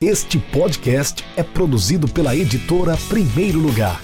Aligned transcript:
Este 0.00 0.38
podcast 0.38 1.24
é 1.36 1.42
produzido 1.42 2.06
pela 2.06 2.36
editora 2.36 2.96
Primeiro 3.08 3.58
Lugar. 3.58 4.00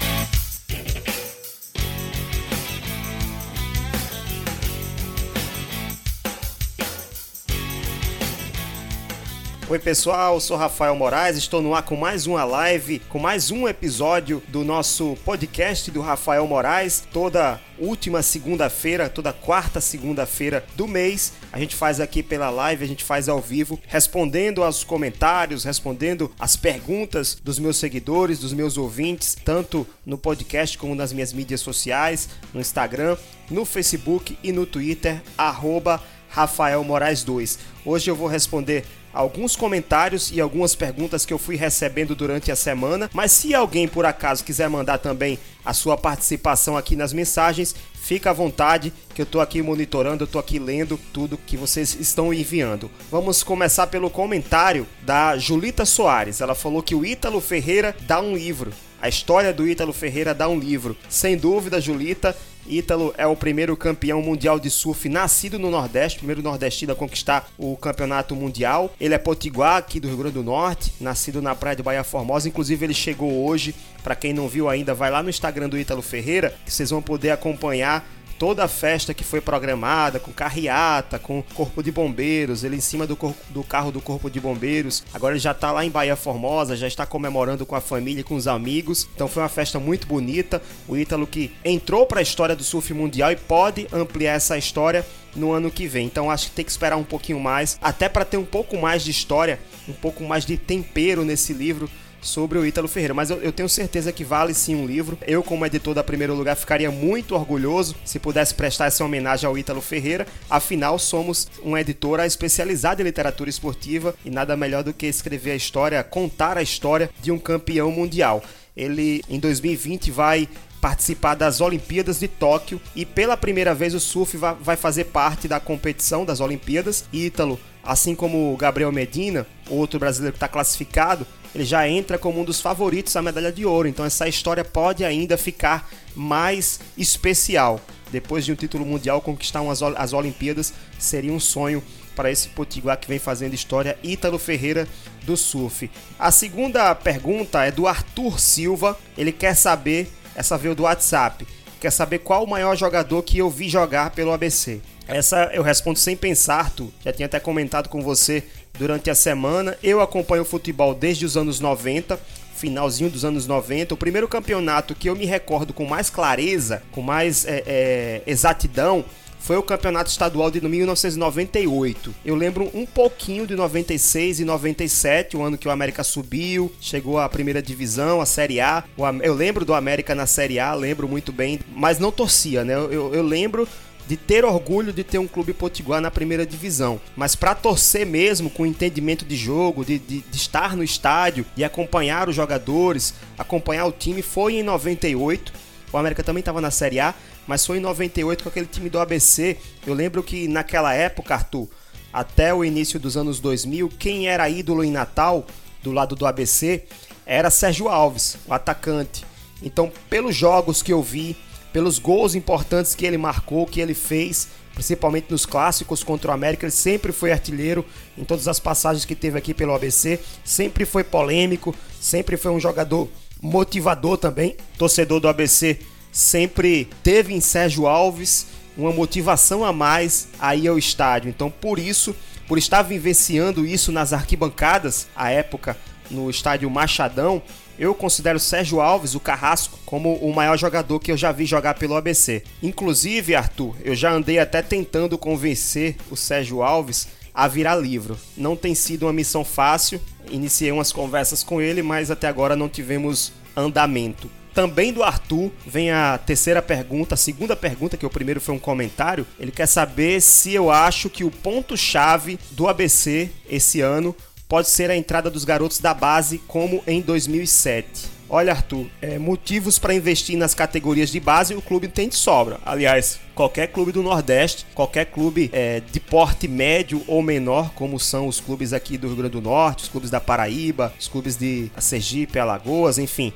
Oi 9.75 9.80
pessoal, 9.80 10.38
sou 10.38 10.56
Rafael 10.56 10.95
Moraes, 10.95 11.36
estou 11.36 11.61
no 11.61 11.74
ar 11.74 11.82
com 11.82 11.96
mais 11.96 12.29
uma 12.29 12.45
live, 12.45 13.00
com 13.09 13.18
mais 13.18 13.50
um 13.50 13.66
episódio 13.66 14.41
do 14.46 14.62
nosso 14.62 15.18
podcast 15.24 15.91
do 15.91 16.00
Rafael 16.00 16.46
Moraes. 16.46 17.02
Toda 17.12 17.61
última 17.77 18.23
segunda-feira, 18.23 19.09
toda 19.09 19.32
quarta 19.32 19.80
segunda-feira 19.80 20.64
do 20.77 20.87
mês, 20.87 21.32
a 21.52 21.59
gente 21.59 21.74
faz 21.74 21.98
aqui 21.98 22.23
pela 22.23 22.50
live, 22.50 22.84
a 22.84 22.87
gente 22.87 23.02
faz 23.02 23.29
ao 23.29 23.41
vivo, 23.41 23.80
respondendo 23.88 24.62
aos 24.62 24.84
comentários, 24.84 25.64
respondendo 25.64 26.30
as 26.38 26.55
perguntas 26.55 27.36
dos 27.42 27.59
meus 27.59 27.77
seguidores, 27.77 28.38
dos 28.38 28.52
meus 28.52 28.78
ouvintes, 28.78 29.36
tanto 29.45 29.84
no 30.06 30.16
podcast 30.16 30.78
como 30.78 30.95
nas 30.95 31.12
minhas 31.12 31.33
mídias 31.33 31.61
sociais, 31.61 32.28
no 32.52 32.61
Instagram, 32.61 33.16
no 33.50 33.64
Facebook 33.64 34.38
e 34.41 34.52
no 34.52 34.66
Twitter, 34.66 35.20
arroba 35.36 36.00
Rafael 36.34 36.83
Moraes 36.83 37.23
2. 37.23 37.61
Hoje 37.84 38.11
eu 38.11 38.16
vou 38.16 38.27
responder 38.27 38.84
alguns 39.12 39.55
comentários 39.55 40.33
e 40.33 40.41
algumas 40.41 40.75
perguntas 40.75 41.25
que 41.25 41.33
eu 41.33 41.38
fui 41.38 41.55
recebendo 41.55 42.12
durante 42.16 42.51
a 42.51 42.56
semana. 42.56 43.09
Mas 43.15 43.30
se 43.30 43.55
alguém 43.55 43.87
por 43.87 44.05
acaso 44.05 44.42
quiser 44.42 44.69
mandar 44.69 44.98
também 44.98 45.39
a 45.65 45.73
sua 45.73 45.97
participação 45.97 46.77
aqui 46.77 46.97
nas 46.97 47.12
mensagens, 47.12 47.73
fica 47.95 48.30
à 48.30 48.33
vontade 48.33 48.92
que 49.15 49.23
eu 49.23 49.25
estou 49.25 49.41
aqui 49.41 49.62
monitorando, 49.62 50.25
eu 50.25 50.27
estou 50.27 50.41
aqui 50.41 50.59
lendo 50.59 50.98
tudo 51.12 51.39
que 51.39 51.56
vocês 51.56 51.97
estão 52.01 52.34
enviando. 52.34 52.91
Vamos 53.12 53.45
começar 53.45 53.87
pelo 53.87 54.11
comentário 54.11 54.89
da 55.03 55.39
Julita 55.39 55.84
Soares. 55.84 56.41
Ela 56.41 56.56
falou 56.56 56.83
que 56.83 56.97
o 56.97 57.06
Ítalo 57.06 57.41
Ferreira 57.41 57.95
dá 58.08 58.20
um 58.20 58.34
livro. 58.34 58.73
A 59.01 59.08
história 59.08 59.53
do 59.53 59.69
Ítalo 59.69 59.92
Ferreira 59.92 60.34
dá 60.34 60.48
um 60.48 60.58
livro. 60.58 60.97
Sem 61.08 61.36
dúvida, 61.36 61.80
Julita, 61.80 62.34
Ítalo 62.67 63.15
é 63.17 63.27
o 63.27 63.37
primeiro 63.37 63.77
campeão 63.77 64.23
mundial 64.23 64.59
de 64.59 64.70
surf 64.70 65.09
nascido 65.09 65.59
no 65.59 65.70
Nordeste, 65.70 66.19
primeiro 66.19 66.43
nordestino 66.43 66.93
a 66.93 66.97
conquistar 66.97 67.48
o 67.59 67.77
campeonato 67.77 68.34
mundial. 68.34 68.93
Ele 69.01 69.15
é 69.15 69.19
potiguar 69.19 69.77
aqui 69.77 70.01
do 70.01 70.09
Rio 70.09 70.17
Grande 70.17 70.34
do 70.34 70.43
Norte, 70.43 70.92
nascido 71.01 71.42
na 71.42 71.55
praia 71.55 71.77
de 71.77 71.83
Bahia 71.83 72.05
Formosa. 72.05 72.48
Inclusive, 72.48 72.87
ele 72.87 72.95
chegou 72.95 73.45
hoje. 73.45 73.75
Para 74.03 74.15
quem 74.15 74.35
não 74.35 74.48
viu 74.48 74.69
ainda, 74.69 74.92
vai 74.95 75.11
lá 75.11 75.23
no 75.23 75.31
Instagram 75.31 75.69
do 75.69 75.79
Ítalo 75.79 76.03
Ferreira, 76.03 76.55
que 76.65 76.73
vocês 76.73 76.91
vão 76.91 77.01
poder 77.01 77.31
acompanhar 77.31 78.07
toda 78.38 78.64
a 78.64 78.68
festa 78.68 79.14
que 79.14 79.24
foi 79.24 79.40
programada, 79.40 80.18
com 80.18 80.32
carreata, 80.32 81.18
com 81.18 81.42
corpo 81.54 81.82
de 81.82 81.90
bombeiros, 81.90 82.64
ele 82.64 82.77
em 82.77 82.80
cima 82.80 83.06
do, 83.06 83.18
do 83.50 83.62
carro 83.62 83.90
do 83.90 84.00
corpo 84.00 84.30
de 84.30 84.40
bombeiros. 84.40 85.04
Agora 85.12 85.34
ele 85.34 85.40
já 85.40 85.52
está 85.52 85.72
lá 85.72 85.84
em 85.84 85.90
Bahia 85.90 86.16
Formosa, 86.16 86.77
já 86.77 86.86
está 86.86 87.06
comemorando 87.06 87.64
com 87.64 87.74
a 87.74 87.80
família 87.80 88.24
com 88.24 88.34
os 88.34 88.46
amigos. 88.46 89.08
Então 89.14 89.28
foi 89.28 89.42
uma 89.42 89.48
festa 89.48 89.78
muito 89.78 90.06
bonita. 90.06 90.60
O 90.88 90.96
Ítalo 90.96 91.27
que 91.27 91.52
entrou 91.64 92.06
para 92.06 92.20
a 92.20 92.22
história 92.22 92.56
do 92.56 92.64
surf 92.64 92.92
mundial 92.92 93.32
e 93.32 93.36
pode 93.36 93.86
ampliar 93.92 94.34
essa 94.34 94.58
história 94.58 95.05
no 95.34 95.52
ano 95.52 95.70
que 95.70 95.86
vem. 95.86 96.06
Então 96.06 96.30
acho 96.30 96.50
que 96.50 96.56
tem 96.56 96.64
que 96.64 96.70
esperar 96.70 96.96
um 96.96 97.05
pouquinho 97.05 97.40
mais, 97.40 97.78
até 97.82 98.08
para 98.08 98.24
ter 98.24 98.36
um 98.36 98.44
pouco 98.44 98.77
mais 98.77 99.05
de 99.05 99.10
história, 99.10 99.58
um 99.88 99.92
pouco 99.92 100.22
mais 100.24 100.44
de 100.44 100.56
tempero 100.56 101.24
nesse 101.24 101.52
livro 101.52 101.90
sobre 102.25 102.58
o 102.58 102.67
Ítalo 102.67 102.89
Ferreira, 102.89 103.14
mas 103.14 103.30
eu, 103.30 103.36
eu, 103.42 103.53
tenho 103.53 103.69
certeza 103.69 104.11
que 104.11 104.25
vale 104.25 104.55
sim 104.55 104.75
um 104.75 104.86
livro. 104.86 105.19
Eu, 105.27 105.42
como 105.42 105.64
editor 105.64 105.94
da 105.94 106.03
Primeiro 106.03 106.34
Lugar, 106.34 106.56
ficaria 106.56 106.91
muito 106.91 107.34
orgulhoso 107.34 107.94
se 108.05 108.19
pudesse 108.19 108.55
prestar 108.55 108.86
essa 108.86 109.05
homenagem 109.05 109.47
ao 109.47 109.56
Ítalo 109.56 109.80
Ferreira. 109.80 110.27
Afinal, 110.48 110.98
somos 110.98 111.48
uma 111.62 111.80
editora 111.80 112.27
especializada 112.27 113.02
em 113.02 113.05
literatura 113.05 113.50
esportiva 113.50 114.14
e 114.25 114.30
nada 114.30 114.56
melhor 114.56 114.83
do 114.83 114.95
que 114.95 115.06
escrever 115.06 115.52
a 115.52 115.56
história, 115.56 116.02
contar 116.02 116.56
a 116.56 116.62
história 116.62 117.11
de 117.20 117.30
um 117.30 117.39
campeão 117.39 117.91
mundial. 117.91 118.42
Ele, 118.77 119.22
em 119.28 119.39
2020, 119.39 120.11
vai 120.11 120.48
participar 120.80 121.35
das 121.35 121.61
Olimpíadas 121.61 122.20
de 122.20 122.29
Tóquio 122.29 122.80
e 122.95 123.06
pela 123.06 123.36
primeira 123.36 123.74
vez 123.74 123.95
o 123.95 124.01
surf 124.01 124.36
vai 124.61 124.77
fazer 124.77 125.05
parte 125.05 125.48
da 125.48 125.58
competição 125.58 126.24
das 126.24 126.41
Olimpíadas. 126.41 127.05
Ítalo, 127.12 127.58
assim 127.83 128.15
como 128.15 128.53
o 128.53 128.56
Gabriel 128.56 128.93
Medina, 128.93 129.47
outro 129.71 129.99
brasileiro 129.99 130.33
que 130.33 130.37
está 130.37 130.49
classificado, 130.49 131.27
ele 131.55 131.65
já 131.65 131.89
entra 131.89 132.19
como 132.19 132.41
um 132.41 132.45
dos 132.45 132.61
favoritos 132.61 133.15
à 133.17 133.23
medalha 133.23 133.53
de 133.53 133.65
ouro. 133.65 133.87
Então 133.87 134.05
essa 134.05 134.27
história 134.29 134.65
pode 134.65 135.05
ainda 135.05 135.37
ficar 135.37 135.89
mais 136.15 136.81
especial. 136.99 137.81
Depois 138.11 138.45
de 138.45 138.53
um 138.53 138.57
título 138.57 138.85
mundial, 138.85 139.21
conquistar 139.21 139.61
umas, 139.61 139.83
as 139.83 140.13
Olimpíadas 140.13 140.73
seria 140.99 141.33
um 141.33 141.41
sonho 141.41 141.83
para 142.15 142.31
esse 142.31 142.49
potiguar 142.49 142.99
que 142.99 143.09
vem 143.09 143.19
fazendo 143.19 143.55
história, 143.55 143.99
Ítalo 144.03 144.39
Ferreira 144.39 144.87
do 145.25 145.37
surf. 145.37 145.91
A 146.19 146.31
segunda 146.31 146.95
pergunta 146.95 147.65
é 147.65 147.71
do 147.71 147.87
Arthur 147.87 148.39
Silva. 148.39 148.99
Ele 149.19 149.33
quer 149.33 149.55
saber, 149.55 150.09
essa 150.35 150.57
veio 150.57 150.75
do 150.75 150.85
WhatsApp, 150.85 151.47
quer 151.81 151.91
saber 151.91 152.21
qual 152.21 152.45
o 152.45 152.49
maior 152.49 152.77
jogador 152.77 153.23
que 153.23 153.39
eu 153.39 153.51
vi 153.51 153.69
jogar 153.69 154.11
pelo 154.11 154.33
ABC. 154.33 154.81
Essa 155.07 155.51
eu 155.53 155.63
respondo 155.63 155.99
sem 155.99 156.17
pensar, 156.17 156.61
Arthur. 156.61 156.89
Já 157.05 157.13
tinha 157.13 157.27
até 157.27 157.39
comentado 157.39 157.89
com 157.89 158.01
você 158.01 158.45
durante 158.79 159.11
a 159.11 159.15
semana. 159.15 159.77
Eu 159.83 160.01
acompanho 160.01 160.43
o 160.43 160.47
futebol 160.47 160.95
desde 160.95 161.25
os 161.25 161.37
anos 161.37 161.61
90, 161.61 162.19
finalzinho 162.55 163.11
dos 163.11 163.25
anos 163.25 163.47
90. 163.47 163.95
O 163.95 163.97
primeiro 163.97 164.29
campeonato 164.29 164.95
que 164.95 165.09
eu 165.09 165.17
me 165.17 165.27
recordo 165.27 165.73
com 165.73 165.85
mais 165.85 166.11
clareza, 166.11 166.83
com 166.93 167.03
mais 167.03 167.45
é, 167.45 167.62
é, 167.67 168.23
exatidão, 168.27 169.05
foi 169.45 169.59
o 169.59 169.62
campeonato 169.62 170.09
estadual 170.09 170.51
de 170.51 170.59
1998. 170.67 172.15
Eu 172.25 172.35
lembro 172.35 172.71
um 172.73 172.87
pouquinho 172.87 173.47
de 173.47 173.55
96 173.55 174.41
e 174.41 174.45
97, 174.45 175.37
o 175.37 175.43
ano 175.43 175.59
que 175.59 175.69
o 175.69 175.71
América 175.71 176.03
subiu, 176.03 176.73
chegou 176.81 177.19
à 177.19 177.29
primeira 177.29 177.61
divisão, 177.61 178.23
a 178.23 178.27
Série 178.27 178.59
A. 178.59 178.83
Eu 179.23 179.35
lembro 179.35 179.67
do 179.67 179.75
América 179.75 180.15
na 180.15 180.25
Série 180.25 180.59
A, 180.59 180.73
lembro 180.73 181.06
muito 181.06 181.31
bem, 181.31 181.61
mas 181.77 181.99
não 181.99 182.11
torcia, 182.11 182.65
né? 182.65 182.73
Eu, 182.73 183.15
eu 183.15 183.23
lembro 183.23 183.69
de 184.07 184.17
ter 184.17 184.45
orgulho 184.45 184.93
de 184.93 185.03
ter 185.03 185.19
um 185.19 185.27
clube 185.27 185.53
potiguar 185.53 186.01
na 186.01 186.11
primeira 186.11 186.45
divisão. 186.45 187.01
Mas 187.17 187.35
para 187.35 187.55
torcer 187.55 188.05
mesmo, 188.05 188.51
com 188.51 188.67
entendimento 188.67 189.25
de 189.25 189.37
jogo, 189.37 189.85
de, 189.85 189.99
de, 189.99 190.21
de, 190.21 190.37
estar 190.37 190.77
no 190.77 190.85
estádio 190.85 191.47
e 191.57 191.65
acompanhar 191.65 192.29
os 192.29 192.37
jogadores, 192.37 193.15
acompanhar 193.39 193.87
o 193.87 193.93
time, 193.93 194.23
foi 194.23 194.57
em 194.57 194.63
98. 194.63 195.53
O 195.93 195.99
América 195.99 196.23
também 196.23 196.41
estava 196.41 196.61
na 196.61 196.71
Série 196.71 197.01
A, 197.01 197.15
mas 197.47 197.65
foi 197.65 197.79
em 197.79 197.81
98 197.81 198.43
com 198.43 198.49
aquele 198.49 198.67
time 198.67 198.91
do 198.91 198.99
ABC. 198.99 199.57
Eu 199.87 199.95
lembro 199.95 200.23
que 200.23 200.49
naquela 200.49 200.93
época, 200.93 201.35
Arthur, 201.35 201.69
até 202.13 202.53
o 202.53 202.65
início 202.65 203.01
dos 203.01 203.17
anos 203.17 203.41
2000, 203.41 203.89
quem 203.99 204.29
era 204.29 204.49
ídolo 204.49 204.85
em 204.85 204.91
Natal, 204.91 205.47
do 205.83 205.93
lado 205.93 206.15
do 206.15 206.27
ABC, 206.27 206.85
era 207.27 207.51
Sérgio 207.51 207.89
Alves, 207.89 208.37
o 208.47 208.53
atacante. 208.53 209.25
Então, 209.63 209.91
pelos 210.11 210.37
jogos 210.37 210.83
que 210.83 210.93
eu 210.93 211.03
vi, 211.03 211.37
pelos 211.75 211.99
gols 211.99 212.37
importantes 212.37 212.95
que 212.95 213.05
ele 213.05 213.19
marcou, 213.19 213.67
que 213.67 213.81
ele 213.81 213.95
fez, 213.95 214.47
principalmente 214.73 215.27
nos 215.29 215.45
clássicos 215.45 216.05
contra 216.05 216.31
o 216.31 216.35
América. 216.35 216.65
Ele 216.65 216.71
sempre 216.71 217.11
foi 217.11 217.33
artilheiro 217.33 217.85
em 218.17 218.23
todas 218.23 218.47
as 218.47 218.61
passagens 218.61 219.05
que 219.05 219.17
teve 219.17 219.37
aqui 219.37 219.53
pelo 219.53 219.75
ABC, 219.75 220.21
sempre 220.45 220.85
foi 220.85 221.03
polêmico, 221.03 221.75
sempre 222.01 222.37
foi 222.37 222.53
um 222.53 222.61
jogador 222.61 223.09
motivador 223.43 224.17
também. 224.17 224.57
Torcedor 224.79 225.19
do 225.19 225.27
ABC 225.27 225.81
sempre 226.12 226.89
teve 227.03 227.35
em 227.35 227.41
Sérgio 227.41 227.89
Alves 227.89 228.47
uma 228.79 228.93
motivação 228.93 229.65
a 229.65 229.73
mais 229.73 230.29
aí 230.39 230.69
ao 230.69 230.79
estádio. 230.79 231.29
Então, 231.29 231.51
por 231.51 231.81
isso, 231.81 232.15
por 232.47 232.56
estar 232.56 232.83
vivenciando 232.83 233.67
isso 233.67 233.91
nas 233.91 234.12
arquibancadas, 234.12 235.09
à 235.17 235.29
época 235.33 235.77
no 236.09 236.31
estádio 236.31 236.71
Machadão, 236.71 237.43
eu 237.79 237.95
considero 237.95 238.39
Sérgio 238.39 238.81
Alves, 238.81 239.15
o 239.15 239.21
Carrasco, 239.21 239.79
como 239.85 240.15
o 240.17 240.35
maior 240.35 240.57
jogador 240.59 241.01
que 241.01 241.12
eu 241.12 241.17
já 241.17 241.33
vi 241.33 241.45
jogar 241.47 241.75
pelo 241.75 241.97
ABC. 241.97 242.43
Inclusive, 242.62 243.35
Arthur, 243.35 243.75
eu 243.85 243.95
já 243.95 244.12
andei 244.12 244.39
até 244.39 244.62
tentando 244.62 245.19
convencer 245.19 245.97
o 246.11 246.17
Sérgio 246.17 246.62
Alves 246.62 247.09
a 247.35 247.49
virar 247.49 247.75
livro. 247.75 248.17
Não 248.37 248.55
tem 248.55 248.75
sido 248.75 249.06
uma 249.06 249.12
missão 249.12 249.44
fácil. 249.44 250.00
Iniciei 250.31 250.71
umas 250.71 250.93
conversas 250.93 251.43
com 251.43 251.61
ele, 251.61 251.82
mas 251.82 252.11
até 252.11 252.29
agora 252.29 252.55
não 252.55 252.69
tivemos 252.69 253.32
andamento. 253.56 254.31
Também 254.55 254.93
do 254.93 255.03
Arthur 255.03 255.50
vem 255.67 255.91
a 255.91 256.17
terceira 256.17 256.62
pergunta, 256.62 257.15
a 257.15 257.19
segunda 257.19 257.56
pergunta, 257.56 257.97
que 257.97 258.06
o 258.06 258.11
primeiro 258.11 258.41
foi 258.41 258.55
um 258.55 258.59
comentário. 258.59 259.26
Ele 259.38 259.50
quer 259.50 259.67
saber 259.67 260.23
se 260.23 260.55
eu 260.55 260.71
acho 260.71 261.11
que 261.11 261.25
o 261.25 261.31
ponto-chave 261.31 262.38
do 262.53 262.69
ABC 262.69 263.31
esse 263.50 263.81
ano 263.81 264.15
pode 264.49 264.69
ser 264.69 264.91
a 264.91 264.96
entrada 264.96 265.31
dos 265.31 265.44
garotos 265.44 265.79
da 265.79 265.94
base, 265.94 266.38
como 266.46 266.82
em 266.87 267.00
2007. 267.00 268.14
Olha, 268.29 268.52
Arthur, 268.52 268.87
é, 269.02 269.19
motivos 269.19 269.79
para 269.79 269.94
investir 269.94 270.37
nas 270.37 270.55
categorias 270.55 271.11
de 271.11 271.20
base 271.20 271.55
o 271.55 271.62
clube 271.62 271.88
tem 271.88 272.08
de 272.08 272.17
sobra. 272.17 272.58
Aliás, 272.64 273.20
qualquer 273.35 273.69
clube 273.69 273.93
do 273.93 274.02
Nordeste, 274.02 274.67
qualquer 274.75 275.06
clube 275.06 275.50
é, 275.52 275.81
de 275.81 276.00
porte 276.00 276.49
médio 276.49 277.02
ou 277.06 277.23
menor, 277.23 277.73
como 277.75 278.00
são 278.00 278.26
os 278.26 278.41
clubes 278.41 278.73
aqui 278.73 278.96
do 278.96 279.08
Rio 279.08 279.17
Grande 279.17 279.32
do 279.32 279.43
Norte, 279.43 279.85
os 279.85 279.88
clubes 279.88 280.11
da 280.11 280.20
Paraíba, 280.20 280.93
os 280.99 281.06
clubes 281.06 281.37
de 281.37 281.70
Sergipe, 281.79 282.38
Alagoas, 282.38 282.99
enfim, 282.99 283.32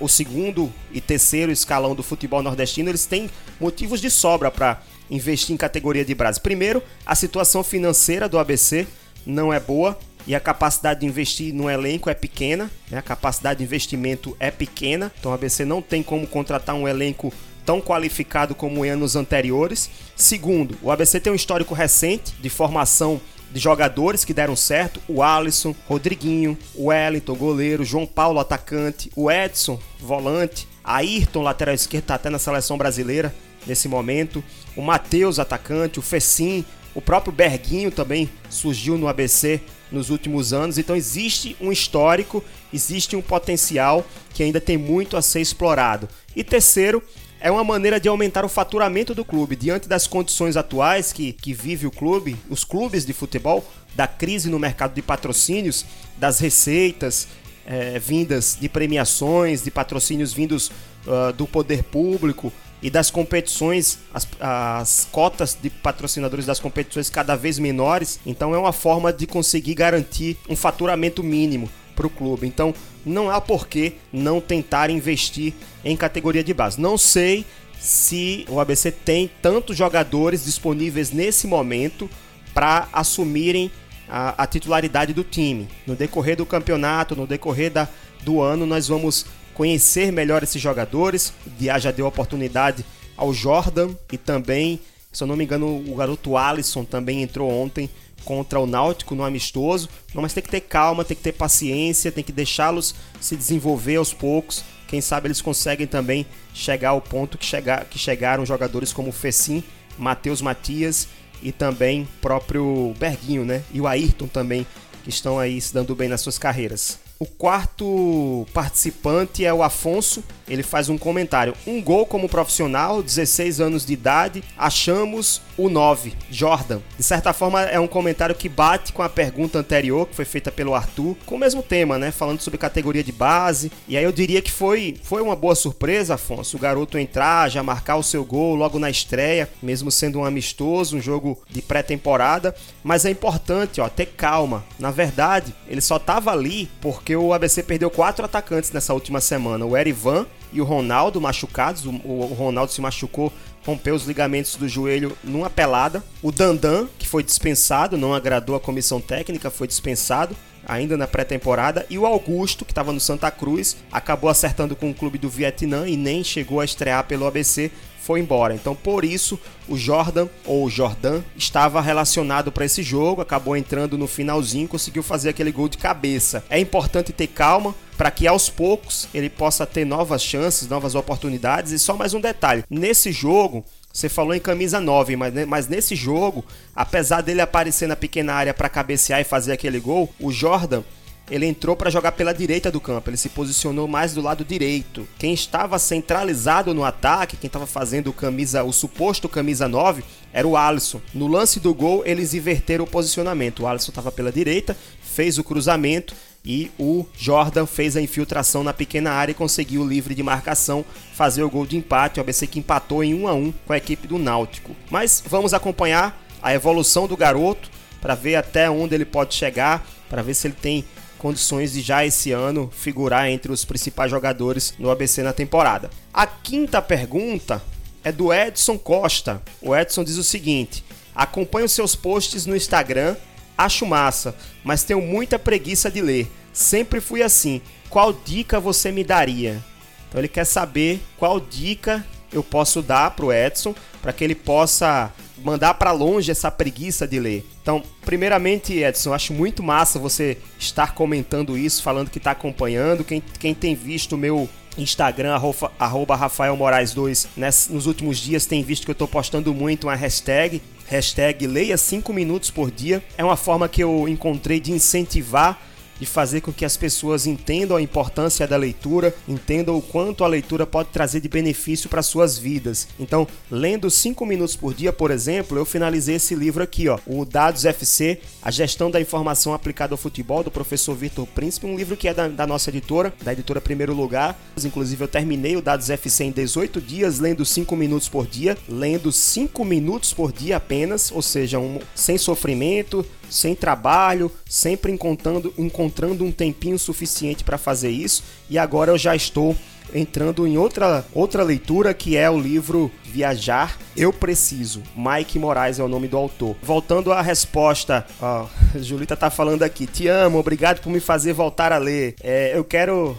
o 0.00 0.08
segundo 0.08 0.72
e 0.92 1.00
terceiro 1.00 1.50
escalão 1.50 1.94
do 1.94 2.02
futebol 2.02 2.42
nordestino, 2.42 2.90
eles 2.90 3.06
têm 3.06 3.30
motivos 3.58 4.00
de 4.00 4.10
sobra 4.10 4.50
para 4.50 4.82
investir 5.10 5.54
em 5.54 5.56
categoria 5.56 6.04
de 6.04 6.14
base. 6.14 6.40
Primeiro, 6.40 6.82
a 7.04 7.14
situação 7.14 7.64
financeira 7.64 8.28
do 8.28 8.38
ABC 8.38 8.86
não 9.26 9.52
é 9.52 9.58
boa. 9.58 9.98
E 10.26 10.34
a 10.34 10.40
capacidade 10.40 11.00
de 11.00 11.06
investir 11.06 11.54
no 11.54 11.68
elenco 11.68 12.10
é 12.10 12.14
pequena, 12.14 12.70
né? 12.90 12.98
a 12.98 13.02
capacidade 13.02 13.58
de 13.58 13.64
investimento 13.64 14.36
é 14.38 14.50
pequena, 14.50 15.12
então 15.18 15.32
a 15.32 15.34
ABC 15.34 15.64
não 15.64 15.80
tem 15.80 16.02
como 16.02 16.26
contratar 16.26 16.74
um 16.74 16.86
elenco 16.86 17.32
tão 17.64 17.80
qualificado 17.80 18.54
como 18.54 18.84
em 18.84 18.90
anos 18.90 19.16
anteriores. 19.16 19.90
Segundo, 20.16 20.78
o 20.82 20.90
ABC 20.90 21.20
tem 21.20 21.32
um 21.32 21.36
histórico 21.36 21.74
recente 21.74 22.32
de 22.40 22.50
formação 22.50 23.20
de 23.52 23.58
jogadores 23.58 24.24
que 24.24 24.32
deram 24.32 24.54
certo, 24.54 25.00
o 25.08 25.22
Alisson, 25.22 25.74
Rodriguinho, 25.88 26.56
o 26.74 26.86
Wellington, 26.86 27.34
goleiro, 27.34 27.84
João 27.84 28.06
Paulo, 28.06 28.38
atacante, 28.38 29.10
o 29.16 29.30
Edson, 29.30 29.78
volante, 29.98 30.68
Ayrton, 30.84 31.42
lateral 31.42 31.74
esquerdo, 31.74 32.04
tá 32.04 32.14
até 32.14 32.30
na 32.30 32.38
seleção 32.38 32.78
brasileira 32.78 33.34
nesse 33.66 33.88
momento, 33.88 34.42
o 34.76 34.82
Matheus, 34.82 35.38
atacante, 35.38 35.98
o 35.98 36.02
Fecim, 36.02 36.64
o 36.94 37.00
próprio 37.00 37.32
Berguinho 37.32 37.90
também 37.90 38.28
surgiu 38.48 38.98
no 38.98 39.08
ABC 39.08 39.60
nos 39.90 40.10
últimos 40.10 40.52
anos, 40.52 40.78
então 40.78 40.94
existe 40.94 41.56
um 41.60 41.72
histórico, 41.72 42.44
existe 42.72 43.16
um 43.16 43.22
potencial 43.22 44.06
que 44.32 44.42
ainda 44.42 44.60
tem 44.60 44.76
muito 44.76 45.16
a 45.16 45.22
ser 45.22 45.40
explorado. 45.40 46.08
E 46.34 46.44
terceiro, 46.44 47.02
é 47.40 47.50
uma 47.50 47.64
maneira 47.64 47.98
de 47.98 48.08
aumentar 48.08 48.44
o 48.44 48.48
faturamento 48.48 49.14
do 49.14 49.24
clube. 49.24 49.56
Diante 49.56 49.88
das 49.88 50.06
condições 50.06 50.56
atuais 50.56 51.12
que, 51.12 51.32
que 51.32 51.52
vive 51.52 51.86
o 51.86 51.90
clube, 51.90 52.36
os 52.48 52.64
clubes 52.64 53.06
de 53.06 53.12
futebol, 53.12 53.66
da 53.94 54.06
crise 54.06 54.48
no 54.48 54.58
mercado 54.58 54.94
de 54.94 55.02
patrocínios, 55.02 55.84
das 56.18 56.38
receitas 56.38 57.26
é, 57.66 57.98
vindas 57.98 58.56
de 58.60 58.68
premiações, 58.68 59.62
de 59.62 59.70
patrocínios 59.70 60.32
vindos 60.32 60.70
uh, 61.06 61.32
do 61.32 61.46
poder 61.46 61.82
público 61.84 62.52
e 62.82 62.88
das 62.88 63.10
competições, 63.10 63.98
as, 64.12 64.26
as 64.40 65.08
cotas 65.10 65.56
de 65.60 65.68
patrocinadores 65.68 66.46
das 66.46 66.58
competições 66.58 67.10
cada 67.10 67.36
vez 67.36 67.58
menores. 67.58 68.18
Então 68.24 68.54
é 68.54 68.58
uma 68.58 68.72
forma 68.72 69.12
de 69.12 69.26
conseguir 69.26 69.74
garantir 69.74 70.36
um 70.48 70.56
faturamento 70.56 71.22
mínimo 71.22 71.68
para 71.94 72.06
o 72.06 72.10
clube. 72.10 72.46
Então 72.46 72.74
não 73.04 73.30
há 73.30 73.40
por 73.40 73.68
que 73.68 73.94
não 74.12 74.40
tentar 74.40 74.90
investir 74.90 75.52
em 75.84 75.96
categoria 75.96 76.42
de 76.42 76.54
base. 76.54 76.80
Não 76.80 76.96
sei 76.96 77.44
se 77.78 78.44
o 78.48 78.60
ABC 78.60 78.90
tem 78.90 79.30
tantos 79.40 79.76
jogadores 79.76 80.44
disponíveis 80.44 81.10
nesse 81.10 81.46
momento 81.46 82.08
para 82.52 82.88
assumirem 82.92 83.70
a, 84.08 84.42
a, 84.42 84.46
titularidade 84.46 85.14
do 85.14 85.24
time. 85.24 85.68
No 85.86 85.94
decorrer 85.94 86.36
do 86.36 86.44
campeonato, 86.44 87.14
no 87.16 87.26
decorrer 87.26 87.70
da, 87.70 87.88
do 88.22 88.40
ano, 88.42 88.66
nós 88.66 88.88
vamos 88.88 89.24
conhecer 89.54 90.12
melhor 90.12 90.42
esses 90.42 90.60
jogadores. 90.60 91.32
O 91.46 91.50
Dia 91.50 91.78
já 91.78 91.90
deu 91.90 92.06
oportunidade 92.06 92.84
ao 93.16 93.32
Jordan 93.32 93.90
e 94.12 94.16
também, 94.16 94.80
se 95.12 95.22
eu 95.22 95.26
não 95.26 95.36
me 95.36 95.44
engano, 95.44 95.66
o 95.66 95.94
garoto 95.94 96.36
Alisson 96.36 96.84
também 96.84 97.22
entrou 97.22 97.50
ontem 97.50 97.88
contra 98.24 98.60
o 98.60 98.66
Náutico 98.66 99.14
no 99.14 99.24
amistoso. 99.24 99.88
Não, 100.14 100.22
mas 100.22 100.32
tem 100.32 100.42
que 100.42 100.50
ter 100.50 100.60
calma, 100.60 101.04
tem 101.04 101.16
que 101.16 101.22
ter 101.22 101.32
paciência, 101.32 102.12
tem 102.12 102.24
que 102.24 102.32
deixá-los 102.32 102.94
se 103.20 103.36
desenvolver 103.36 103.96
aos 103.96 104.12
poucos. 104.12 104.64
Quem 104.88 105.00
sabe 105.00 105.28
eles 105.28 105.40
conseguem 105.40 105.86
também 105.86 106.26
chegar 106.52 106.90
ao 106.90 107.00
ponto 107.00 107.38
que, 107.38 107.44
chegar, 107.44 107.84
que 107.84 107.98
chegaram 107.98 108.44
jogadores 108.44 108.92
como 108.92 109.12
Fecim, 109.12 109.62
Matheus 109.96 110.42
Matias 110.42 111.08
e 111.42 111.52
também 111.52 112.08
próprio 112.20 112.94
Berguinho, 112.98 113.44
né? 113.44 113.62
E 113.72 113.80
o 113.80 113.86
Ayrton 113.86 114.26
também, 114.26 114.66
que 115.04 115.10
estão 115.10 115.38
aí 115.38 115.60
se 115.60 115.72
dando 115.72 115.94
bem 115.94 116.08
nas 116.08 116.20
suas 116.20 116.38
carreiras. 116.38 116.98
O 117.22 117.26
quarto 117.26 118.46
participante 118.54 119.44
é 119.44 119.52
o 119.52 119.62
Afonso. 119.62 120.24
Ele 120.48 120.62
faz 120.62 120.88
um 120.88 120.96
comentário. 120.96 121.54
Um 121.66 121.82
gol 121.82 122.06
como 122.06 122.30
profissional, 122.30 123.02
16 123.02 123.60
anos 123.60 123.84
de 123.84 123.92
idade. 123.92 124.42
Achamos 124.56 125.42
o 125.58 125.68
9, 125.68 126.14
Jordan. 126.30 126.80
De 126.96 127.02
certa 127.02 127.34
forma, 127.34 127.60
é 127.60 127.78
um 127.78 127.86
comentário 127.86 128.34
que 128.34 128.48
bate 128.48 128.94
com 128.94 129.02
a 129.02 129.08
pergunta 129.08 129.58
anterior, 129.58 130.08
que 130.08 130.16
foi 130.16 130.24
feita 130.24 130.50
pelo 130.50 130.74
Arthur, 130.74 131.14
com 131.26 131.34
o 131.34 131.38
mesmo 131.38 131.62
tema, 131.62 131.98
né? 131.98 132.10
Falando 132.10 132.40
sobre 132.40 132.58
categoria 132.58 133.04
de 133.04 133.12
base. 133.12 133.70
E 133.86 133.98
aí 133.98 134.02
eu 134.02 134.12
diria 134.12 134.40
que 134.40 134.50
foi, 134.50 134.96
foi 135.02 135.20
uma 135.20 135.36
boa 135.36 135.54
surpresa, 135.54 136.14
Afonso, 136.14 136.56
o 136.56 136.60
garoto 136.60 136.98
entrar, 136.98 137.50
já 137.50 137.62
marcar 137.62 137.96
o 137.96 138.02
seu 138.02 138.24
gol 138.24 138.54
logo 138.54 138.78
na 138.78 138.88
estreia, 138.88 139.46
mesmo 139.62 139.90
sendo 139.90 140.20
um 140.20 140.24
amistoso, 140.24 140.96
um 140.96 141.02
jogo 141.02 141.38
de 141.50 141.60
pré-temporada. 141.60 142.54
Mas 142.82 143.04
é 143.04 143.10
importante, 143.10 143.78
ó, 143.78 143.90
ter 143.90 144.06
calma. 144.06 144.64
Na 144.78 144.90
verdade, 144.90 145.54
ele 145.68 145.82
só 145.82 145.98
tava 145.98 146.32
ali 146.32 146.68
porque 146.80 147.09
porque 147.10 147.16
o 147.16 147.32
ABC 147.32 147.64
perdeu 147.64 147.90
quatro 147.90 148.24
atacantes 148.24 148.70
nessa 148.70 148.94
última 148.94 149.20
semana: 149.20 149.66
o 149.66 149.76
Erivan 149.76 150.26
e 150.52 150.60
o 150.60 150.64
Ronaldo 150.64 151.20
machucados. 151.20 151.84
O, 151.84 151.90
o 151.90 152.34
Ronaldo 152.34 152.70
se 152.70 152.80
machucou, 152.80 153.32
rompeu 153.66 153.96
os 153.96 154.04
ligamentos 154.04 154.54
do 154.54 154.68
joelho 154.68 155.16
numa 155.24 155.50
pelada. 155.50 156.04
O 156.22 156.30
Dandan, 156.30 156.86
que 157.00 157.08
foi 157.08 157.24
dispensado, 157.24 157.98
não 157.98 158.14
agradou 158.14 158.54
a 158.54 158.60
comissão 158.60 159.00
técnica, 159.00 159.50
foi 159.50 159.66
dispensado 159.66 160.36
ainda 160.68 160.96
na 160.96 161.08
pré-temporada, 161.08 161.84
e 161.90 161.98
o 161.98 162.06
Augusto, 162.06 162.64
que 162.64 162.70
estava 162.70 162.92
no 162.92 163.00
Santa 163.00 163.30
Cruz, 163.30 163.78
acabou 163.90 164.30
acertando 164.30 164.76
com 164.76 164.90
o 164.90 164.94
clube 164.94 165.18
do 165.18 165.28
Vietnã 165.28 165.88
e 165.88 165.96
nem 165.96 166.22
chegou 166.22 166.60
a 166.60 166.64
estrear 166.64 167.02
pelo 167.04 167.26
ABC, 167.26 167.72
foi 168.02 168.20
embora. 168.20 168.54
Então, 168.54 168.74
por 168.74 169.04
isso, 169.04 169.38
o 169.68 169.76
Jordan 169.76 170.26
ou 170.44 170.68
Jordan 170.68 171.22
estava 171.36 171.80
relacionado 171.80 172.50
para 172.50 172.64
esse 172.64 172.82
jogo, 172.82 173.20
acabou 173.20 173.56
entrando 173.56 173.98
no 173.98 174.06
finalzinho, 174.06 174.66
conseguiu 174.66 175.02
fazer 175.02 175.28
aquele 175.28 175.52
gol 175.52 175.68
de 175.68 175.78
cabeça. 175.78 176.42
É 176.48 176.58
importante 176.58 177.12
ter 177.12 177.26
calma 177.28 177.74
para 177.96 178.10
que 178.10 178.26
aos 178.26 178.48
poucos 178.48 179.08
ele 179.12 179.28
possa 179.28 179.66
ter 179.66 179.84
novas 179.84 180.22
chances, 180.22 180.68
novas 180.68 180.94
oportunidades. 180.94 181.72
E 181.72 181.78
só 181.78 181.96
mais 181.96 182.14
um 182.14 182.20
detalhe: 182.20 182.64
nesse 182.70 183.12
jogo, 183.12 183.64
você 183.92 184.08
falou 184.08 184.34
em 184.34 184.40
camisa 184.40 184.80
9, 184.80 185.16
mas, 185.16 185.34
mas 185.46 185.68
nesse 185.68 185.94
jogo, 185.94 186.44
apesar 186.74 187.20
dele 187.20 187.40
aparecer 187.40 187.86
na 187.86 187.96
pequena 187.96 188.32
área 188.32 188.54
para 188.54 188.68
cabecear 188.68 189.20
e 189.20 189.24
fazer 189.24 189.52
aquele 189.52 189.80
gol, 189.80 190.08
o 190.18 190.32
Jordan 190.32 190.82
ele 191.30 191.46
entrou 191.46 191.76
para 191.76 191.90
jogar 191.90 192.12
pela 192.12 192.34
direita 192.34 192.70
do 192.70 192.80
campo, 192.80 193.08
ele 193.08 193.16
se 193.16 193.28
posicionou 193.28 193.86
mais 193.86 194.12
do 194.14 194.20
lado 194.20 194.44
direito. 194.44 195.06
Quem 195.18 195.32
estava 195.32 195.78
centralizado 195.78 196.74
no 196.74 196.84
ataque, 196.84 197.36
quem 197.36 197.46
estava 197.46 197.66
fazendo 197.66 198.08
o 198.08 198.12
camisa, 198.12 198.64
o 198.64 198.72
suposto 198.72 199.28
camisa 199.28 199.68
9, 199.68 200.02
era 200.32 200.46
o 200.46 200.56
Alisson. 200.56 201.00
No 201.14 201.26
lance 201.28 201.60
do 201.60 201.72
gol, 201.72 202.02
eles 202.04 202.34
inverteram 202.34 202.84
o 202.84 202.88
posicionamento. 202.88 203.62
O 203.62 203.66
Alisson 203.66 203.90
estava 203.90 204.10
pela 204.10 204.32
direita, 204.32 204.76
fez 205.02 205.38
o 205.38 205.44
cruzamento 205.44 206.14
e 206.44 206.70
o 206.78 207.04
Jordan 207.16 207.66
fez 207.66 207.96
a 207.96 208.00
infiltração 208.00 208.64
na 208.64 208.72
pequena 208.72 209.12
área 209.12 209.32
e 209.32 209.34
conseguiu 209.34 209.86
livre 209.86 210.14
de 210.14 210.22
marcação 210.22 210.84
fazer 211.14 211.42
o 211.42 211.50
gol 211.50 211.66
de 211.66 211.76
empate. 211.76 212.18
O 212.18 212.22
ABC 212.22 212.46
que 212.46 212.58
empatou 212.58 213.04
em 213.04 213.14
1 213.14 213.28
a 213.28 213.34
1 213.34 213.52
com 213.66 213.72
a 213.72 213.76
equipe 213.76 214.08
do 214.08 214.18
Náutico. 214.18 214.74
Mas 214.90 215.22
vamos 215.26 215.54
acompanhar 215.54 216.20
a 216.42 216.54
evolução 216.54 217.06
do 217.06 217.16
garoto 217.16 217.70
para 218.00 218.14
ver 218.14 218.36
até 218.36 218.70
onde 218.70 218.94
ele 218.94 219.04
pode 219.04 219.34
chegar, 219.34 219.86
para 220.08 220.22
ver 220.22 220.34
se 220.34 220.46
ele 220.46 220.56
tem 220.60 220.84
condições 221.20 221.74
de 221.74 221.82
já 221.82 222.04
esse 222.04 222.32
ano 222.32 222.70
figurar 222.72 223.28
entre 223.28 223.52
os 223.52 223.64
principais 223.64 224.10
jogadores 224.10 224.72
no 224.78 224.90
ABC 224.90 225.22
na 225.22 225.34
temporada. 225.34 225.90
A 226.12 226.26
quinta 226.26 226.80
pergunta 226.80 227.62
é 228.02 228.10
do 228.10 228.32
Edson 228.32 228.78
Costa. 228.78 229.42
O 229.60 229.76
Edson 229.76 230.02
diz 230.02 230.16
o 230.16 230.24
seguinte: 230.24 230.82
acompanho 231.14 231.68
seus 231.68 231.94
posts 231.94 232.46
no 232.46 232.56
Instagram, 232.56 233.16
acho 233.56 233.84
massa, 233.84 234.34
mas 234.64 234.82
tenho 234.82 235.02
muita 235.02 235.38
preguiça 235.38 235.90
de 235.90 236.00
ler. 236.00 236.30
Sempre 236.52 237.00
fui 237.00 237.22
assim. 237.22 237.60
Qual 237.90 238.12
dica 238.12 238.58
você 238.58 238.90
me 238.90 239.04
daria? 239.04 239.62
Então 240.08 240.20
ele 240.20 240.28
quer 240.28 240.46
saber 240.46 241.02
qual 241.18 241.38
dica 241.38 242.04
eu 242.32 242.42
posso 242.42 242.80
dar 242.80 243.10
para 243.10 243.26
o 243.26 243.32
Edson 243.32 243.74
para 244.00 244.12
que 244.12 244.24
ele 244.24 244.34
possa 244.34 245.12
mandar 245.44 245.74
para 245.74 245.92
longe 245.92 246.30
essa 246.30 246.50
preguiça 246.50 247.06
de 247.06 247.18
ler. 247.18 247.46
Então, 247.70 247.84
primeiramente, 248.04 248.76
Edson, 248.82 249.14
acho 249.14 249.32
muito 249.32 249.62
massa 249.62 249.96
você 249.96 250.36
estar 250.58 250.92
comentando 250.92 251.56
isso, 251.56 251.84
falando 251.84 252.10
que 252.10 252.18
está 252.18 252.32
acompanhando. 252.32 253.04
Quem, 253.04 253.22
quem 253.38 253.54
tem 253.54 253.76
visto 253.76 254.16
o 254.16 254.18
meu 254.18 254.48
Instagram, 254.76 255.32
arroba, 255.34 255.70
arroba 255.78 256.16
Rafael 256.16 256.56
Moraes 256.56 256.92
2, 256.92 257.28
nos 257.70 257.86
últimos 257.86 258.18
dias 258.18 258.44
tem 258.44 258.64
visto 258.64 258.84
que 258.84 258.90
eu 258.90 258.94
estou 258.94 259.06
postando 259.06 259.54
muito 259.54 259.86
uma 259.86 259.94
hashtag, 259.94 260.60
hashtag 260.88 261.46
leia 261.46 261.76
5 261.76 262.12
minutos 262.12 262.50
por 262.50 262.72
dia. 262.72 263.00
É 263.16 263.22
uma 263.22 263.36
forma 263.36 263.68
que 263.68 263.84
eu 263.84 264.08
encontrei 264.08 264.58
de 264.58 264.72
incentivar 264.72 265.56
de 266.00 266.06
fazer 266.06 266.40
com 266.40 266.52
que 266.52 266.64
as 266.64 266.76
pessoas 266.76 267.26
entendam 267.26 267.76
a 267.76 267.82
importância 267.82 268.46
da 268.48 268.56
leitura, 268.56 269.14
entendam 269.28 269.76
o 269.76 269.82
quanto 269.82 270.24
a 270.24 270.28
leitura 270.28 270.66
pode 270.66 270.88
trazer 270.88 271.20
de 271.20 271.28
benefício 271.28 271.90
para 271.90 272.02
suas 272.02 272.38
vidas. 272.38 272.88
Então, 272.98 273.28
lendo 273.50 273.90
5 273.90 274.24
minutos 274.24 274.56
por 274.56 274.74
dia, 274.74 274.92
por 274.92 275.10
exemplo, 275.10 275.58
eu 275.58 275.64
finalizei 275.64 276.16
esse 276.16 276.34
livro 276.34 276.62
aqui, 276.62 276.88
ó, 276.88 276.98
o 277.06 277.24
Dados 277.24 277.64
FC, 277.64 278.18
a 278.42 278.50
gestão 278.50 278.90
da 278.90 279.00
informação 279.00 279.52
aplicada 279.52 279.92
ao 279.92 279.98
futebol, 279.98 280.42
do 280.42 280.50
professor 280.50 280.94
Vitor 280.94 281.26
Príncipe, 281.26 281.66
um 281.66 281.76
livro 281.76 281.96
que 281.96 282.08
é 282.08 282.14
da, 282.14 282.28
da 282.28 282.46
nossa 282.46 282.70
editora, 282.70 283.12
da 283.22 283.32
editora 283.32 283.60
Primeiro 283.60 283.94
Lugar. 283.94 284.40
Inclusive, 284.64 285.04
eu 285.04 285.08
terminei 285.08 285.56
o 285.56 285.62
Dados 285.62 285.90
FC 285.90 286.24
em 286.24 286.30
18 286.30 286.80
dias, 286.80 287.18
lendo 287.18 287.44
5 287.44 287.76
minutos 287.76 288.08
por 288.08 288.26
dia, 288.26 288.56
lendo 288.68 289.12
5 289.12 289.64
minutos 289.64 290.12
por 290.14 290.32
dia 290.32 290.56
apenas, 290.56 291.12
ou 291.12 291.20
seja, 291.20 291.58
um, 291.58 291.78
sem 291.94 292.16
sofrimento, 292.16 293.04
sem 293.30 293.54
trabalho, 293.54 294.30
sempre 294.48 294.92
encontrando, 294.92 295.54
encontrando 295.56 296.24
um 296.24 296.32
tempinho 296.32 296.78
suficiente 296.78 297.44
para 297.44 297.56
fazer 297.56 297.90
isso. 297.90 298.24
E 298.48 298.58
agora 298.58 298.90
eu 298.90 298.98
já 298.98 299.14
estou 299.14 299.56
entrando 299.94 300.46
em 300.46 300.56
outra, 300.56 301.04
outra 301.12 301.42
leitura 301.42 301.92
que 301.92 302.16
é 302.16 302.30
o 302.30 302.38
livro 302.38 302.90
Viajar 303.04 303.76
Eu 303.96 304.12
Preciso. 304.12 304.82
Mike 304.96 305.38
Moraes 305.38 305.78
é 305.78 305.84
o 305.84 305.88
nome 305.88 306.08
do 306.08 306.16
autor. 306.16 306.56
Voltando 306.62 307.12
à 307.12 307.22
resposta, 307.22 308.06
ó, 308.20 308.46
Julita 308.76 309.16
tá 309.16 309.30
falando 309.30 309.62
aqui. 309.62 309.86
Te 309.86 310.08
amo, 310.08 310.38
obrigado 310.38 310.80
por 310.80 310.90
me 310.90 311.00
fazer 311.00 311.32
voltar 311.32 311.72
a 311.72 311.78
ler. 311.78 312.14
É, 312.22 312.56
eu 312.56 312.64
quero 312.64 313.16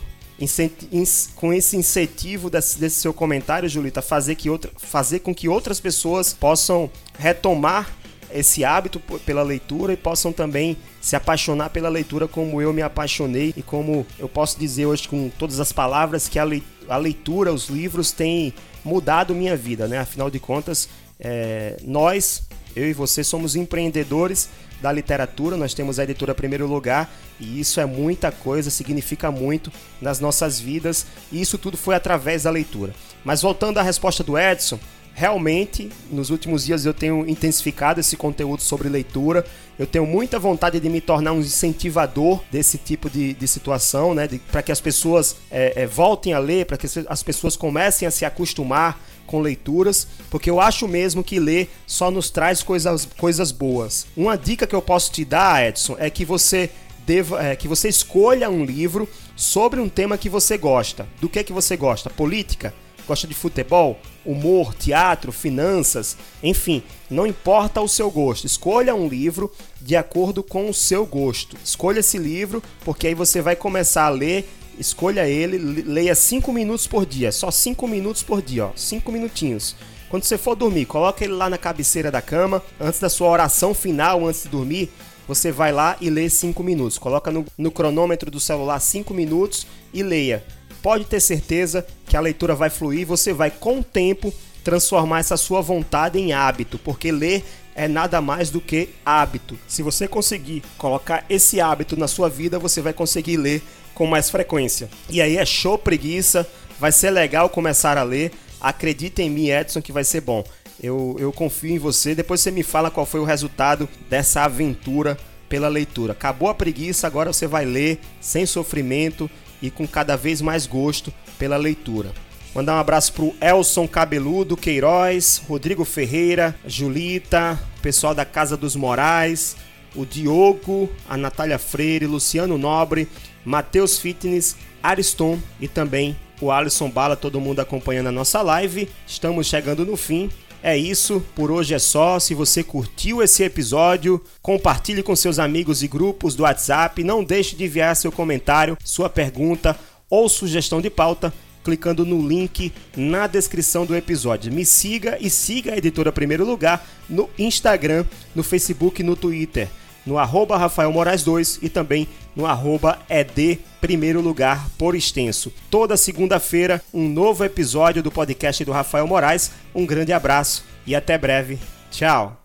com 1.36 1.53
esse 1.53 1.77
incentivo 1.77 2.50
desse, 2.50 2.80
desse, 2.80 2.96
seu 2.96 3.13
comentário, 3.13 3.70
Julita, 3.70 4.01
fazer, 4.01 4.34
que 4.34 4.50
outra, 4.50 4.72
fazer 4.75 5.20
com 5.20 5.36
que 5.36 5.48
outras 5.48 5.80
pessoas 5.80 6.34
possam 6.34 6.89
retomar 7.20 7.91
esse 8.34 8.64
hábito 8.64 9.00
pela 9.26 9.44
leitura 9.44 9.94
e 9.94 9.98
possam 9.98 10.32
também 10.32 10.78
se 11.02 11.16
apaixonar 11.16 11.70
pela 11.70 11.90
leitura 11.90 12.28
como 12.28 12.62
eu 12.62 12.72
me 12.72 12.82
apaixonei 12.82 13.54
e 13.56 13.62
como 13.62 14.06
eu 14.20 14.30
posso 14.30 14.60
dizer 14.60 14.86
hoje 14.86 15.08
com 15.08 15.30
todas 15.30 15.60
as 15.60 15.72
palavras 15.72 16.28
que 16.28 16.40
a 16.40 16.98
leitura, 16.98 17.54
os 17.54 17.70
livros 17.70 18.12
têm 18.12 18.54
mudado 18.84 19.36
minha 19.36 19.56
vida, 19.56 19.88
né? 19.88 20.00
Afinal 20.00 20.30
de 20.30 20.40
contas, 20.40 20.90
é, 21.20 21.78
nós, 21.84 22.44
eu 22.76 22.88
e 22.88 22.94
você, 22.94 23.24
somos 23.24 23.56
empreendedores 23.56 24.50
da 24.82 24.92
literatura, 24.92 25.56
nós 25.56 25.74
temos 25.74 26.00
a 26.00 26.04
editora 26.04 26.34
Primeiro 26.34 26.66
Lugar 26.66 27.10
e 27.40 27.60
isso 27.60 27.80
é 27.80 27.86
muita 27.86 28.32
coisa, 28.32 28.72
significa 28.72 29.32
muito 29.32 29.72
nas 30.02 30.20
nossas 30.20 30.60
vidas 30.60 31.06
e 31.32 31.40
isso 31.40 31.58
tudo 31.58 31.78
foi 31.78 31.94
através 31.94 32.44
da 32.44 32.50
leitura. 32.50 32.94
Mas 33.24 33.42
voltando 33.44 33.78
à 33.78 33.84
resposta 33.84 34.24
do 34.24 34.38
Edson, 34.38 34.80
realmente, 35.13 35.89
nos 36.12 36.30
últimos 36.30 36.65
dias 36.65 36.86
eu 36.86 36.94
tenho 36.94 37.27
intensificado 37.27 38.00
esse 38.00 38.15
conteúdo 38.18 38.62
sobre 38.62 38.89
leitura. 38.89 39.46
Eu 39.77 39.88
tenho 39.88 40.06
muita 40.06 40.39
vontade 40.39 40.80
de 40.80 40.89
me 40.89 41.01
tornar 41.01 41.34
um 41.34 41.39
incentivador 41.39 42.41
desse 42.51 42.77
tipo 42.77 43.10
de, 43.10 43.34
de 43.34 43.48
situação, 43.48 44.13
né? 44.13 44.27
Para 44.51 44.62
que 44.62 44.72
as 44.72 44.80
pessoas 44.80 45.38
é, 45.50 45.84
é, 45.84 45.88
voltem 45.88 46.34
a 46.34 46.39
ler, 46.39 46.65
para 46.65 46.77
que 46.77 46.88
as 47.08 47.24
pessoas 47.24 47.56
comecem 47.56 48.08
a 48.08 48.12
se 48.12 48.25
acostumar 48.25 49.00
com 49.25 49.39
leituras, 49.39 50.08
porque 50.30 50.50
eu 50.50 50.60
acho 50.60 50.88
mesmo 50.88 51.24
que 51.24 51.39
ler 51.39 51.70
só 51.88 52.12
nos 52.12 52.30
traz 52.30 52.62
coisas, 52.62 53.08
coisas 53.18 53.51
boas. 53.51 54.06
Uma 54.15 54.38
dica 54.38 54.68
que 54.68 54.75
eu 54.75 54.82
posso 54.82 55.12
te 55.12 55.24
dar, 55.24 55.65
Edson, 55.65 55.96
é 55.98 56.10
que 56.10 56.25
você 56.25 56.70
deva, 57.06 57.44
é, 57.44 57.56
que 57.56 57.68
você 57.68 57.88
escolha 57.88 58.50
um 58.50 58.65
livro 58.65 59.08
sobre 59.36 59.80
um 59.80 59.89
tema 59.89 60.18
que 60.18 60.30
você 60.30 60.58
gosta. 60.58 61.08
Do 61.20 61.30
que 61.30 61.39
é 61.39 61.44
que 61.44 61.53
você 61.53 61.77
gosta? 61.77 62.10
Política? 62.10 62.74
Gosta 63.12 63.27
de 63.27 63.34
futebol, 63.34 64.00
humor, 64.25 64.74
teatro, 64.74 65.34
finanças, 65.34 66.15
enfim, 66.41 66.82
não 67.10 67.27
importa 67.27 67.82
o 67.82 67.88
seu 67.88 68.10
gosto. 68.10 68.48
Escolha 68.48 68.96
um 68.96 69.06
livro 69.06 69.51
de 69.82 69.98
acordo 69.98 70.41
com 70.41 70.70
o 70.70 70.74
seu 70.74 71.06
gosto. 71.06 71.58
Escolha 71.62 72.00
esse 72.00 72.18
livro, 72.18 72.63
porque 72.86 73.08
aí 73.08 73.13
você 73.13 73.41
vai 73.41 73.53
começar 73.53 74.06
a 74.06 74.10
ler. 74.10 74.48
Escolha 74.80 75.27
ele, 75.27 75.58
leia 75.58 76.15
5 76.15 76.53
minutos 76.53 76.88
por 76.88 77.06
dia, 77.06 77.34
só 77.34 77.51
5 77.51 77.86
minutos 77.86 78.24
por 78.24 78.41
dia, 78.41 78.68
ó, 78.68 78.72
5 78.74 79.12
minutinhos. 79.12 79.75
Quando 80.10 80.24
você 80.24 80.38
for 80.38 80.56
dormir, 80.56 80.86
coloca 80.86 81.25
ele 81.25 81.34
lá 81.34 81.50
na 81.50 81.58
cabeceira 81.58 82.10
da 82.10 82.22
cama, 82.22 82.63
antes 82.80 83.01
da 83.01 83.10
sua 83.10 83.30
oração 83.30 83.74
final, 83.74 84.25
antes 84.25 84.44
de 84.44 84.50
dormir, 84.50 84.89
você 85.27 85.51
vai 85.51 85.74
lá 85.74 85.98
e 86.00 86.10
lê 86.10 86.30
5 86.30 86.63
minutos. 86.63 86.98
Coloca 86.98 87.30
no, 87.30 87.46
no 87.58 87.72
cronômetro 87.72 88.32
do 88.32 88.39
celular 88.39 88.80
5 88.80 89.13
minutos 89.13 89.68
e 89.94 90.01
leia 90.01 90.46
pode 90.82 91.06
ter 91.06 91.20
certeza 91.20 91.86
que 92.06 92.18
a 92.18 92.22
leitura 92.22 92.56
vai 92.56 92.70
fluir, 92.70 93.06
você 93.06 93.34
vai 93.34 93.52
com 93.52 93.80
o 93.80 93.84
tempo 93.84 94.34
transformar 94.64 95.20
essa 95.20 95.38
sua 95.38 95.62
vontade 95.62 96.20
em 96.20 96.34
hábito, 96.34 96.78
porque 96.78 97.12
ler 97.12 97.44
é 97.76 97.88
nada 97.88 98.22
mais 98.22 98.50
do 98.50 98.60
que 98.60 98.90
hábito. 99.06 99.58
Se 99.68 99.82
você 99.82 100.08
conseguir 100.08 100.64
colocar 100.78 101.26
esse 101.30 101.62
hábito 101.62 101.98
na 101.98 102.08
sua 102.08 102.30
vida, 102.30 102.60
você 102.60 102.82
vai 102.82 102.94
conseguir 102.94 103.38
ler 103.38 103.62
com 103.94 104.06
mais 104.06 104.30
frequência. 104.30 104.90
E 105.10 105.22
aí 105.22 105.38
é 105.38 105.46
show 105.46 105.78
preguiça, 105.78 106.48
vai 106.80 106.92
ser 106.92 107.12
legal 107.12 107.50
começar 107.50 107.98
a 107.98 108.04
ler. 108.04 108.32
Acredita 108.60 109.22
em 109.22 109.30
mim, 109.30 109.50
Edson, 109.50 109.82
que 109.82 109.92
vai 109.92 110.04
ser 110.04 110.22
bom. 110.22 110.44
Eu, 110.82 111.16
eu 111.20 111.32
confio 111.32 111.72
em 111.72 111.80
você. 111.80 112.14
Depois 112.14 112.42
você 112.42 112.52
me 112.52 112.64
fala 112.64 112.92
qual 112.92 113.06
foi 113.06 113.20
o 113.20 113.26
resultado 113.26 113.88
dessa 114.10 114.44
aventura 114.44 115.18
pela 115.48 115.68
leitura. 115.68 116.14
Acabou 116.14 116.50
a 116.50 116.54
preguiça, 116.54 117.08
agora 117.08 117.32
você 117.32 117.48
vai 117.48 117.66
ler 117.66 118.00
sem 118.20 118.46
sofrimento 118.46 119.30
e 119.62 119.70
com 119.70 119.88
cada 119.88 120.15
vez 120.15 120.41
mais 120.41 120.65
gosto 120.65 121.13
pela 121.38 121.58
leitura. 121.58 122.12
Mandar 122.53 122.75
um 122.75 122.80
abraço 122.80 123.13
pro 123.13 123.34
Elson 123.39 123.88
Cabeludo, 123.88 124.58
Queiroz, 124.58 125.41
Rodrigo 125.48 125.86
Ferreira, 125.86 126.53
Julita, 126.65 127.58
pessoal 127.82 128.13
da 128.13 128.25
Casa 128.25 128.58
dos 128.58 128.75
Morais, 128.75 129.56
o 129.96 130.06
Diogo, 130.06 130.89
a 131.08 131.15
Natália 131.15 131.58
Freire, 131.58 132.06
Luciano 132.06 132.58
Nobre, 132.58 133.08
Matheus 133.46 133.98
Fitness, 133.98 134.58
Ariston 134.84 135.39
e 135.60 135.68
também 135.68 136.18
o 136.41 136.51
Alisson 136.51 136.89
Bala, 136.89 137.15
todo 137.15 137.39
mundo 137.39 137.60
acompanhando 137.60 138.08
a 138.08 138.12
nossa 138.12 138.41
live. 138.41 138.89
Estamos 139.06 139.48
chegando 139.48 139.86
no 139.86 139.96
fim. 139.96 140.30
É 140.63 140.77
isso, 140.77 141.24
por 141.36 141.50
hoje 141.50 141.74
é 141.74 141.80
só. 141.80 142.20
Se 142.20 142.36
você 142.36 142.63
curtiu 142.63 143.22
esse 143.22 143.44
episódio, 143.44 144.24
compartilhe 144.41 145.01
com 145.01 145.15
seus 145.15 145.39
amigos 145.39 145.82
e 145.82 145.88
grupos 145.88 146.36
do 146.36 146.44
WhatsApp. 146.44 147.03
Não 147.03 147.24
deixe 147.24 147.56
de 147.56 147.63
enviar 147.63 147.96
seu 147.96 148.12
comentário, 148.12 148.77
sua 148.84 149.10
pergunta 149.10 149.77
ou 150.10 150.30
sugestão 150.30 150.80
de 150.82 150.89
pauta 150.89 151.34
clicando 151.63 152.06
no 152.06 152.27
link 152.27 152.74
na 152.96 153.27
descrição 153.27 153.86
do 153.86 153.96
episódio. 153.96 154.51
Me 154.51 154.65
siga 154.65 155.18
e 155.20 155.30
siga 155.30 155.74
a 155.74 155.77
editora 155.77 156.12
Primeiro 156.12 156.46
Lugar 156.46 156.86
no 157.10 157.30
Instagram, 157.38 158.06
no 158.36 158.44
Facebook 158.44 159.01
e 159.01 159.06
no 159.06 159.15
Twitter 159.15 159.70
no 160.05 160.17
arroba 160.17 160.58
Rafael 160.58 160.91
Moraes 160.91 161.24
2 161.24 161.60
e 161.62 161.70
também 161.70 162.08
no 162.36 162.46
arroba 162.46 163.00
ED 163.10 163.60
Primeiro 163.79 164.20
Lugar 164.22 164.70
por 164.77 164.96
extenso. 164.96 165.51
Toda 165.70 165.98
segunda-feira, 165.98 166.81
um 166.93 167.10
novo 167.10 167.43
episódio 167.43 168.03
do 168.03 168.12
podcast 168.12 168.63
do 168.63 168.72
Rafael 168.72 169.08
Moraes. 169.08 169.51
Um 169.74 169.86
grande 169.86 170.13
abraço 170.13 170.63
e 170.86 170.96
até 170.96 171.17
breve. 171.17 171.58
Tchau! 171.89 172.38